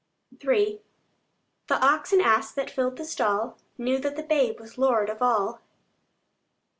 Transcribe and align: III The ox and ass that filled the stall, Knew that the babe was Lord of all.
III 0.43 0.81
The 1.67 1.75
ox 1.75 2.11
and 2.11 2.23
ass 2.23 2.51
that 2.53 2.71
filled 2.71 2.97
the 2.97 3.05
stall, 3.05 3.59
Knew 3.77 3.99
that 3.99 4.15
the 4.15 4.23
babe 4.23 4.59
was 4.59 4.79
Lord 4.79 5.09
of 5.11 5.21
all. 5.21 5.61